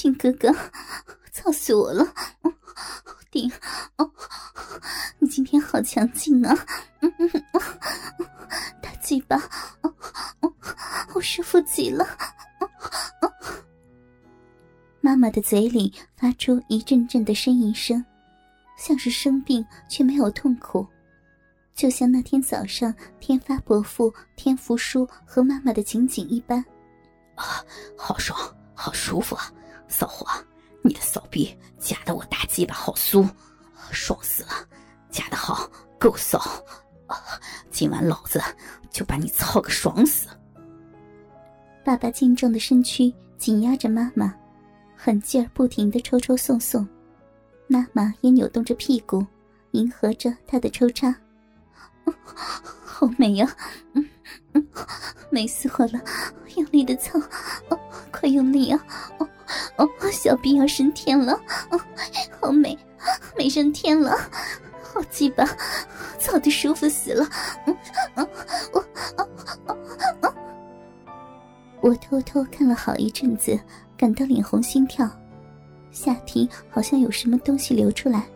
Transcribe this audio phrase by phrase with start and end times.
[0.00, 0.50] 靖哥哥，
[1.30, 2.02] 操死我了！
[3.30, 3.52] 顶，
[3.98, 4.10] 哦，
[5.18, 6.56] 你今天好强劲啊！
[7.00, 7.30] 嗯嗯，
[8.80, 9.36] 大嘴巴，
[9.82, 9.94] 哦
[10.40, 10.50] 哦，
[11.06, 12.06] 好舒服极了！
[15.02, 18.02] 妈妈的嘴里发出一阵阵的呻吟声，
[18.78, 20.86] 像是生病却没有痛苦，
[21.74, 26.58] 就像那天早上天发伯父天福叔和妈妈的情景一般。
[27.34, 27.62] 啊，
[27.98, 28.38] 好爽，
[28.74, 29.52] 好舒服啊！
[29.90, 30.26] 骚货，
[30.82, 33.28] 你的骚逼夹得我大鸡巴好酥，
[33.90, 34.50] 爽死了！
[35.10, 36.40] 夹得好，够骚！
[37.70, 38.40] 今晚老子
[38.90, 40.28] 就把你操个爽死！
[41.84, 44.34] 爸爸健壮的身躯紧压着妈妈。
[45.02, 46.86] 狠劲儿不停的抽抽送送，
[47.66, 49.26] 妈妈也扭动着屁股，
[49.70, 51.14] 迎合着他的抽插。
[52.84, 53.56] 好美呀，
[53.94, 54.08] 嗯
[54.52, 54.68] 嗯，
[55.30, 55.98] 美死我了！
[56.54, 57.18] 用力的操，
[58.12, 58.84] 快用力啊！
[59.76, 61.32] 哦，小臂要升天了，
[61.70, 61.80] 哦，
[62.40, 62.78] 好美，
[63.36, 64.16] 美升天了，
[64.82, 65.44] 好鸡巴，
[66.18, 67.28] 操的舒服死了！
[67.66, 67.76] 嗯
[68.14, 68.28] 嗯，
[68.72, 68.80] 我，
[69.16, 69.28] 啊
[69.66, 69.76] 啊
[70.22, 70.34] 啊！
[71.80, 73.58] 我偷偷看了好一阵子。
[73.96, 75.06] 感到脸红心跳，
[75.90, 78.26] 下体好像有什么东西流出来，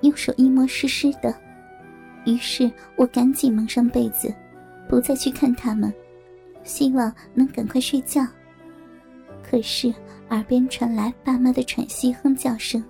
[0.00, 1.32] 用手一摸湿湿的，
[2.24, 4.34] 于是我赶紧蒙上被子，
[4.88, 5.94] 不再去看他们，
[6.64, 8.26] 希望能赶快睡觉。
[9.48, 9.94] 可是
[10.30, 12.82] 耳边传来爸妈的喘息哼叫声，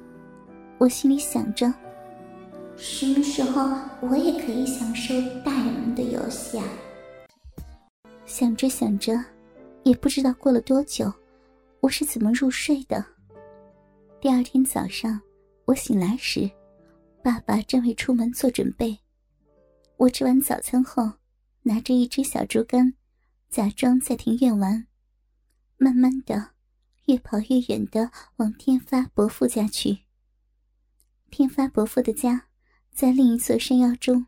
[0.76, 1.72] 我心里想着：
[2.76, 3.62] 什么时候
[4.02, 6.64] 我也可以享受大人们的游戏啊？
[8.26, 9.18] 想着想着，
[9.84, 11.10] 也不知道过了多久。
[11.80, 13.02] 我是怎么入睡的？
[14.20, 15.18] 第二天早上，
[15.64, 16.50] 我醒来时，
[17.24, 18.98] 爸爸正为出门做准备。
[19.96, 21.10] 我吃完早餐后，
[21.62, 22.92] 拿着一支小竹竿，
[23.48, 24.86] 假装在庭院玩，
[25.78, 26.50] 慢慢的，
[27.10, 30.04] 越跑越远的往天发伯父家去。
[31.28, 32.46] 天发伯父的家
[32.92, 34.26] 在另一座山腰中，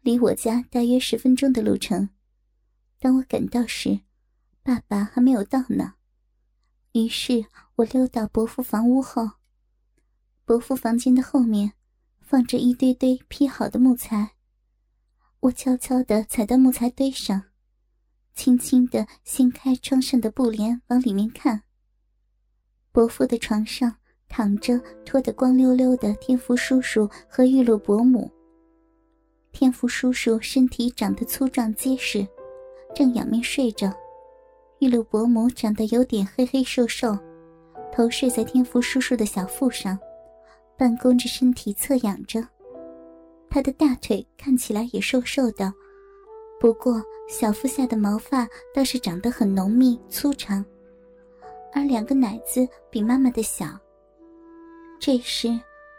[0.00, 2.08] 离我家大约十分钟的路程。
[2.98, 4.00] 当我赶到时，
[4.64, 5.94] 爸爸还没有到呢。
[6.92, 7.44] 于是
[7.76, 9.30] 我溜到伯父房屋后，
[10.44, 11.74] 伯父房间的后面
[12.20, 14.32] 放着一堆堆劈好的木材。
[15.38, 17.44] 我悄悄地踩到木材堆上，
[18.34, 21.62] 轻轻地掀开窗上的布帘，往里面看。
[22.92, 23.94] 伯父的床上
[24.28, 28.30] 躺着脱得光溜溜的天福叔叔和玉露伯母。
[29.52, 32.26] 天福叔叔身体长得粗壮结实，
[32.94, 33.92] 正仰面睡着。
[34.80, 37.16] 玉露伯母长得有点黑黑瘦瘦，
[37.92, 39.98] 头睡在天福叔叔的小腹上，
[40.76, 42.44] 半弓着身体侧仰着。
[43.48, 45.72] 她的大腿看起来也瘦瘦的，
[46.60, 50.64] 不过小腹下的毛发倒是长得很浓密粗长，
[51.72, 53.66] 而两个奶子比妈妈的小。
[54.98, 55.48] 这时，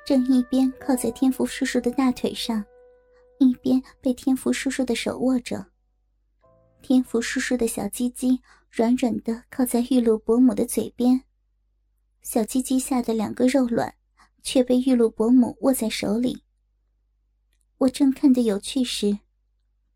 [0.05, 2.63] 正一边靠在天福叔叔的大腿上，
[3.39, 5.65] 一边被天福叔叔的手握着。
[6.81, 8.39] 天福叔叔的小鸡鸡。
[8.73, 11.23] 软软的靠在玉露伯母的嘴边，
[12.21, 13.95] 小鸡鸡下的两个肉卵
[14.43, 16.45] 却被玉露伯母握在手里。
[17.79, 19.19] 我正看得有趣时，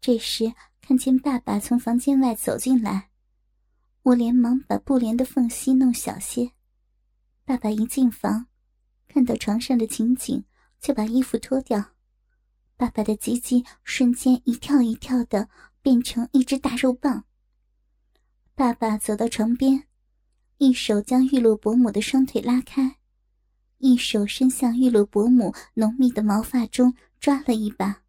[0.01, 3.11] 这时看见爸爸从房间外走进来，
[4.05, 6.51] 我连忙把布帘的缝隙弄小些。
[7.43, 8.45] 爸爸一进房，
[9.07, 10.43] 看到床上的情景，
[10.79, 11.83] 就把衣服脱掉。
[12.77, 15.49] 爸爸的鸡鸡瞬间一跳一跳的，
[15.81, 17.23] 变成一只大肉棒。
[18.53, 19.85] 爸爸走到床边，
[20.59, 22.97] 一手将玉露伯母的双腿拉开，
[23.79, 28.03] 一手伸向玉露伯母浓密的毛发中抓了一把，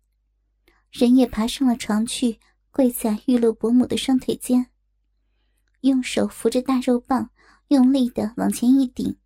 [0.90, 2.38] 人也爬上了床去，
[2.70, 4.66] 跪在玉露伯母的双腿间，
[5.86, 7.30] 用手扶着大肉棒，
[7.68, 9.16] 用力的往前一顶，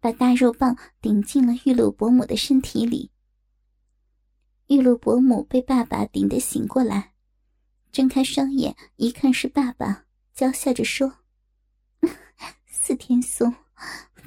[0.00, 3.10] 把大肉棒顶进了玉露伯母的身体里。
[4.68, 7.12] 玉露伯母被爸爸顶得醒过来，
[7.92, 10.04] 睁开双眼一看是爸爸。
[10.34, 11.18] 娇笑着说
[12.66, 13.54] ：“四天松，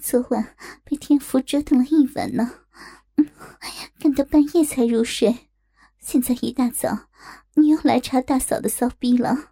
[0.02, 0.56] 昨晚
[0.86, 2.62] 被天福折腾了一晚呢，
[4.00, 5.50] 干到半夜才入睡。
[6.00, 7.10] 现在一大早，
[7.56, 9.52] 你又来查大嫂的骚逼了。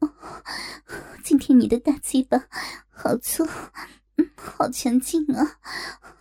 [0.00, 0.12] 哦
[1.24, 2.42] 今天你的大鸡巴
[2.88, 3.44] 好粗，
[4.16, 5.58] 嗯好强劲啊，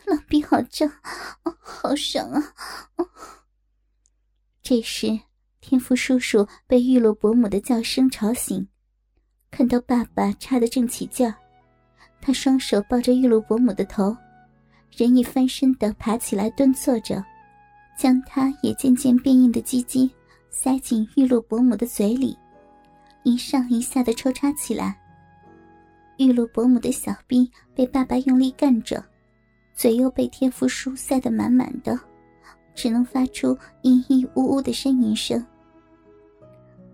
[0.06, 0.90] 老逼好胀，
[1.62, 2.54] 好爽啊！”
[2.98, 3.10] 哦
[4.62, 5.20] 这时，
[5.62, 8.68] 天福叔叔被玉露伯母的叫声吵醒。
[9.52, 11.34] 看到爸爸插得正起劲儿，
[12.22, 14.16] 他双手抱着玉露伯母的头，
[14.96, 17.24] 人一翻身的爬起来蹲坐着，
[17.98, 20.10] 将他也渐渐变硬的鸡鸡
[20.52, 22.38] 塞进玉露伯母的嘴里，
[23.24, 24.98] 一上一下的抽插起来。
[26.18, 29.04] 玉露伯母的小臂被爸爸用力干着，
[29.74, 31.98] 嘴又被天福叔塞得满满的，
[32.76, 35.46] 只能发出咿咿呜呜的呻吟声。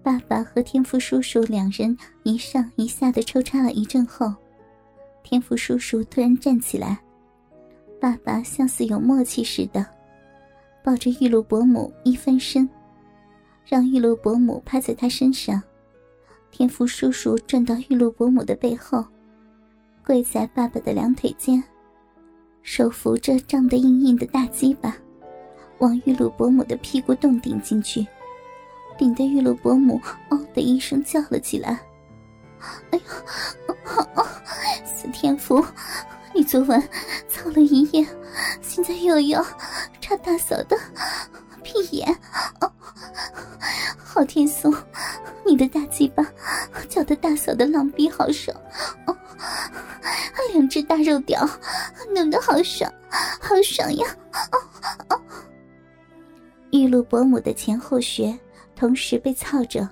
[0.03, 4.31] 爸爸和天福叔叔两人一上一下的抽插了一阵后，
[5.23, 6.99] 天福叔叔突然站起来，
[7.99, 9.83] 爸爸像似有默契似的，
[10.83, 12.69] 抱着玉露伯母一翻身，
[13.65, 15.59] 让玉露伯母趴在他身上。
[16.57, 19.03] 天福叔叔转到玉露伯母的背后，
[20.05, 21.61] 跪在爸爸的两腿间，
[22.63, 24.95] 手扶着胀得硬硬的大鸡巴，
[25.79, 28.07] 往玉露伯母的屁股洞顶进去，
[28.97, 29.99] 顶得玉露伯母
[30.31, 31.77] “嗷”的一声叫了起来。
[32.91, 34.25] 哎呦，好、哦哦，
[34.85, 35.61] 死天福！
[36.33, 36.81] 你昨晚
[37.27, 38.07] 操了一夜，
[38.61, 39.45] 现在又要
[39.99, 40.79] 插大嫂的
[41.63, 42.17] 屁眼，
[42.61, 42.71] 哦
[43.97, 44.73] 好天松！
[45.45, 46.25] 你的大鸡巴
[46.89, 48.55] 叫的大嫂的浪逼好爽，
[49.05, 49.15] 哦，
[50.53, 51.47] 两只大肉屌
[52.13, 52.91] 弄得好爽，
[53.39, 54.07] 好爽呀！
[54.51, 54.57] 哦
[55.09, 55.21] 哦，
[56.71, 58.37] 玉露伯母的前后穴
[58.75, 59.87] 同时被操着，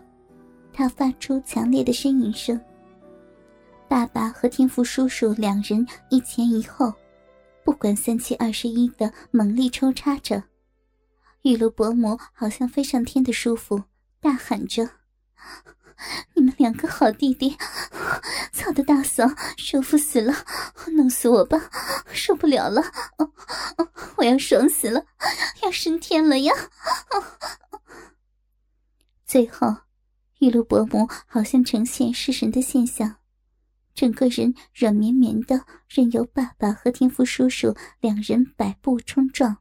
[0.74, 2.60] 她发出强烈的呻吟声。
[3.88, 6.92] 爸爸和天福叔叔两人一前一后，
[7.64, 10.42] 不管三七二十一的猛力抽插着，
[11.44, 13.80] 玉露伯母好像飞上天的舒服，
[14.20, 14.90] 大喊着。
[16.34, 17.58] 你们两个好弟弟，
[18.52, 19.26] 操的大嫂
[19.58, 20.34] 舒服死了，
[20.98, 21.70] 弄死我吧，
[22.12, 22.84] 受不了了，
[24.18, 25.06] 我要爽死了，
[25.62, 26.54] 要升天了呀！
[29.26, 29.78] 最后，
[30.40, 33.18] 玉露伯母好像呈现失神的现象，
[33.94, 39.60] 整个人软绵绵的，任由爸爸和天福叔叔两人摆布冲撞。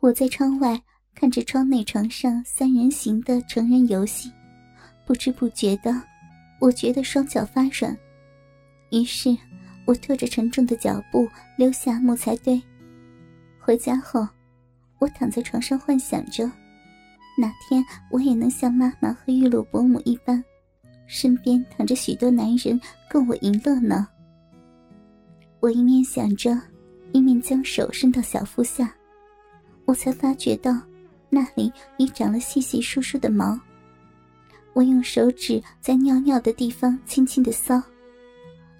[0.00, 0.85] 我在窗外。
[1.18, 4.30] 看着窗内床上三人行的成人游戏，
[5.06, 5.90] 不知不觉的，
[6.60, 7.96] 我觉得双脚发软。
[8.90, 9.34] 于是，
[9.86, 11.26] 我拖着沉重的脚步
[11.56, 12.62] 溜下木材堆。
[13.58, 14.28] 回家后，
[14.98, 16.44] 我躺在床上幻想着，
[17.38, 20.44] 哪天我也能像妈妈和玉露伯母一般，
[21.06, 22.78] 身边躺着许多男人
[23.10, 24.06] 供我淫乐呢。
[25.60, 26.60] 我一面想着，
[27.12, 28.94] 一面将手伸到小腹下，
[29.86, 30.78] 我才发觉到。
[31.36, 33.60] 那里已长了细细疏疏的毛，
[34.72, 37.82] 我用手指在尿尿的地方轻轻的搔，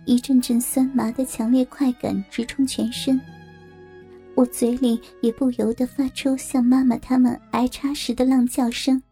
[0.06, 3.20] 一阵阵酸麻的强烈快感直冲全身，
[4.34, 9.02] 我嘴里也不由得发出像妈妈他们挨插时的浪叫声。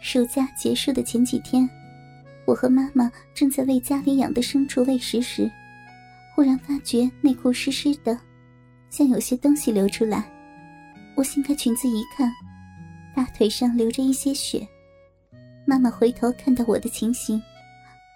[0.00, 1.68] 暑假结束的前几天，
[2.46, 5.50] 我和妈妈正在为家里养的牲畜喂食时，
[6.36, 8.16] 忽然发觉内裤湿湿的，
[8.90, 10.30] 像有些东西流出来。
[11.20, 12.32] 我掀开裙子一看，
[13.14, 14.66] 大腿上流着一些血。
[15.66, 17.38] 妈妈回头看到我的情形，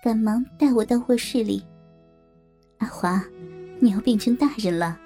[0.03, 1.63] 赶忙带我到卧室里。
[2.79, 3.23] 阿华，
[3.79, 4.99] 你要变成大人了。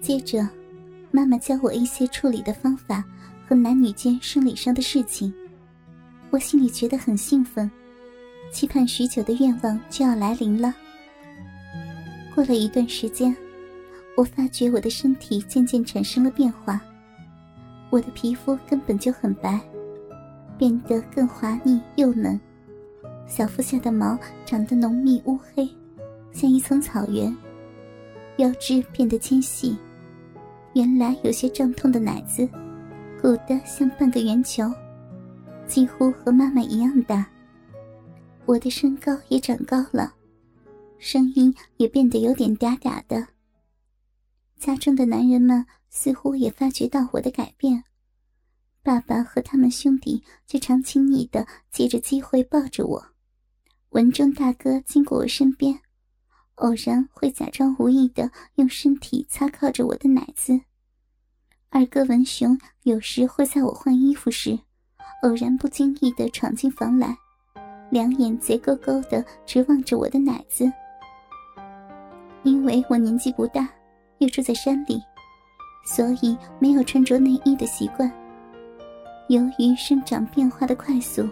[0.00, 0.48] 接着，
[1.10, 3.02] 妈妈教我一些处理的方法
[3.48, 5.34] 和男女间生理上的事情。
[6.30, 7.68] 我心里觉得很兴奋，
[8.52, 10.72] 期盼许久的愿望就要来临了。
[12.32, 13.36] 过了一段时间。
[14.20, 16.78] 我发觉我的身体渐渐产生了变化，
[17.88, 19.58] 我的皮肤根本就很白，
[20.58, 22.38] 变得更滑腻幼嫩，
[23.26, 25.66] 小腹下的毛长得浓密乌黑，
[26.32, 27.34] 像一层草原，
[28.36, 29.74] 腰肢变得纤细，
[30.74, 32.46] 原来有些胀痛的奶子，
[33.22, 34.70] 鼓得像半个圆球，
[35.66, 37.26] 几乎和妈妈一样大。
[38.44, 40.12] 我的身高也长高了，
[40.98, 43.26] 声音也变得有点嗲嗲的。
[44.60, 47.82] 家中的男人们似乎也发觉到我的改变，
[48.82, 53.06] 爸爸和他们兄弟就常亲昵的借着机会抱着我。
[53.88, 55.80] 文忠大哥经过我身边，
[56.56, 60.60] 偶然会假装无意的用身体擦靠着我的奶子。
[61.70, 64.58] 二哥文雄有时会在我换衣服时，
[65.22, 67.16] 偶然不经意的闯进房来，
[67.90, 70.70] 两眼贼勾勾的直望着我的奶子。
[72.42, 73.66] 因为我年纪不大。
[74.20, 75.02] 又住在山里，
[75.84, 78.10] 所以没有穿着内衣的习惯。
[79.28, 81.26] 由于生长变化的快速，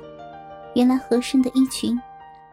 [0.75, 1.99] 原来合身的衣裙，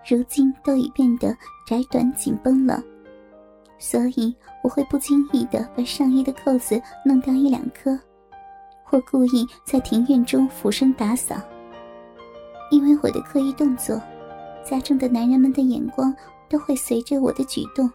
[0.06, 2.84] 如今都已变得窄短紧绷了。
[3.77, 7.98] 所以我会不经意的把上衣的扣子弄掉一两颗，
[8.84, 11.36] 或故意在庭院中俯身打扫。
[12.72, 14.01] 因为我的刻意动作，
[14.65, 16.13] 家中的男人们的眼光
[16.50, 17.89] 都会随着我的举动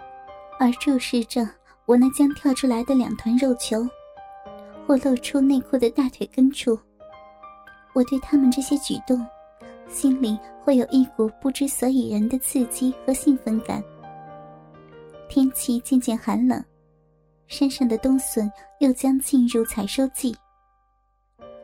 [0.58, 1.46] 而注视着。
[1.90, 3.84] 我那将跳出来的两团肉球，
[4.86, 6.78] 或露出内裤的大腿根处，
[7.92, 9.26] 我对他们这些举动，
[9.88, 13.82] 心里会有一股不知所以然的刺激和兴奋感。
[15.28, 16.64] 天气渐渐寒冷，
[17.48, 20.32] 山上的冬笋又将进入采收季。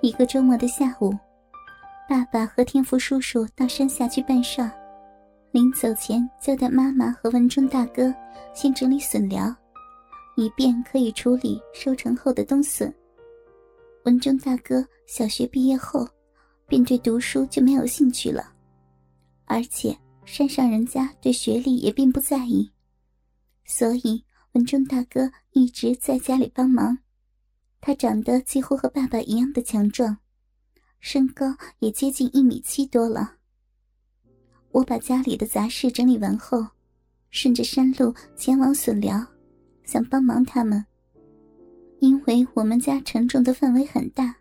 [0.01, 1.15] 一个周末的下午，
[2.09, 4.69] 爸爸和天福叔叔到山下去办事，
[5.53, 8.13] 临走前交代妈妈和文忠大哥
[8.53, 9.55] 先整理笋苗，
[10.37, 12.93] 以便可以处理收成后的冬笋。
[14.05, 16.09] 文中大哥小学毕业后，
[16.69, 18.53] 便对读书就没有兴趣了，
[19.47, 22.71] 而且山上人家对学历也并不在意。
[23.65, 26.97] 所以，文中大哥一直在家里帮忙。
[27.81, 30.17] 他长得几乎和爸爸一样的强壮，
[31.01, 33.35] 身高也接近一米七多了。
[34.73, 36.67] 我把家里的杂事整理完后，
[37.31, 39.25] 顺着山路前往笋寮，
[39.87, 40.85] 想帮忙他们。
[42.01, 44.37] 因为我们家承重的范围很大，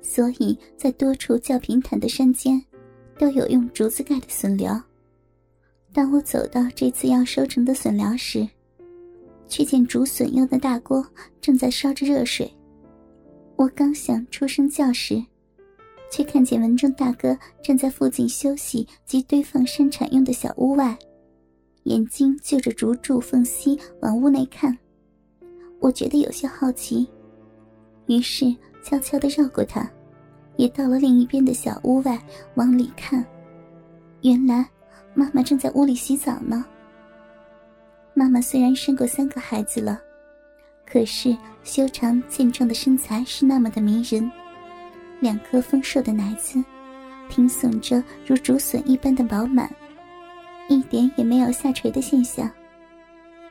[0.00, 2.62] 所以在多处较平坦的山间，
[3.18, 4.80] 都有用竹子盖的笋寮。
[5.92, 8.48] 当我走到这次要收成的笋寮时，
[9.48, 11.04] 却见竹笋用的大锅
[11.40, 12.48] 正在烧着热水。
[13.56, 15.20] 我刚想出声叫时，
[16.12, 20.96] 却看见文忠大哥站在附近休息及堆放生产用的小屋外，
[21.88, 24.76] 眼睛就着竹柱缝隙往屋内看。
[25.80, 27.08] 我觉得有些好奇，
[28.06, 29.90] 于是悄悄地绕过他，
[30.56, 32.18] 也到了另一边的小屋外
[32.54, 33.24] 往里看。
[34.22, 34.66] 原来。
[35.14, 36.64] 妈妈正在屋里洗澡呢。
[38.14, 40.00] 妈妈虽然生过三个孩子了，
[40.86, 44.30] 可是修长健壮的身材是那么的迷人，
[45.18, 46.62] 两颗丰硕的奶子，
[47.28, 49.68] 挺耸着如竹笋一般的饱满，
[50.68, 52.50] 一点也没有下垂的现象。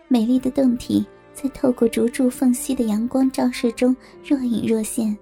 [0.07, 5.17] 美丽的胴体在透过竹柱缝隙的阳光照射中若隐若现，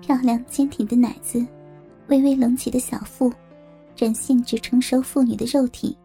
[0.00, 1.46] 漂亮坚挺的奶子，
[2.08, 3.32] 微微隆起的小腹。
[3.96, 5.96] 展现着成熟妇女的肉体，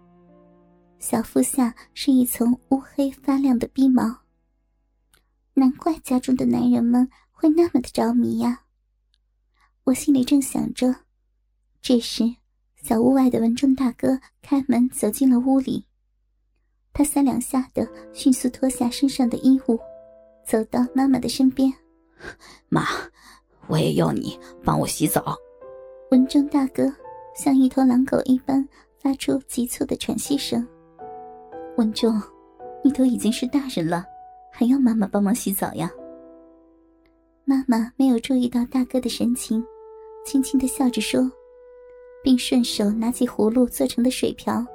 [1.00, 4.16] 小腹下是一层乌黑发亮的逼毛。
[5.56, 8.62] 难怪家中的男人们会那么的着迷呀！
[9.86, 10.98] 我心里正想着，
[11.82, 12.36] 这时
[12.82, 15.86] 小屋外的文忠大哥开门走进了屋里，
[16.94, 19.80] 他三两下的迅速脱下身上的衣物，
[20.46, 21.72] 走到妈妈的身边
[22.70, 22.86] ：“妈，
[23.68, 25.36] 我也要你帮我洗澡。”
[26.12, 26.92] 文忠大哥。
[27.36, 28.68] 像一头狼狗一般
[28.98, 30.68] 发出急促的喘息声。
[31.78, 32.22] 文忠，
[32.84, 34.04] 你都已经是大人了，
[34.52, 35.90] 还要妈妈帮忙洗澡呀？
[37.46, 39.64] 妈妈没有注意到大哥的神情，
[40.26, 41.32] 轻轻的笑着说，
[42.24, 44.66] 并顺手拿起葫芦做成的水瓢，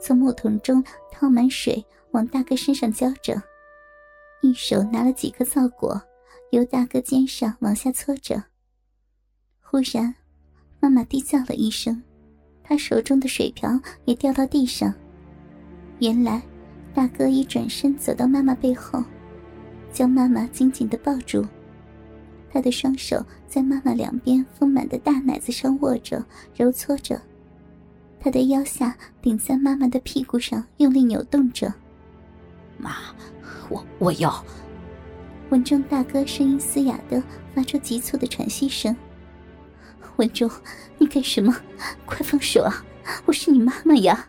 [0.00, 3.40] 从木桶中掏满水往大哥身上浇着，
[4.42, 6.00] 一手拿了几颗皂果，
[6.50, 8.42] 由大哥肩上往下搓着。
[9.60, 10.14] 忽然。
[10.78, 12.00] 妈妈低叫了一声，
[12.62, 14.94] 她手中的水瓢也掉到地上。
[16.00, 16.40] 原来，
[16.94, 19.02] 大哥已转身走到妈妈背后，
[19.90, 21.44] 将妈妈紧紧的抱住。
[22.56, 26.24] 他的双手在妈妈两边丰满的大奶子上握着、
[26.56, 27.20] 揉搓着，
[28.18, 31.70] 他的腰下顶在妈妈的屁股上，用力扭动着。
[32.78, 32.96] 妈，
[33.68, 34.42] 我我要。
[35.50, 37.22] 文忠大哥声音嘶哑的
[37.54, 38.96] 发出急促的喘息声。
[40.16, 40.50] 文忠，
[40.96, 41.54] 你干什么？
[42.06, 42.82] 快放手啊！
[43.26, 44.26] 我是你妈妈呀！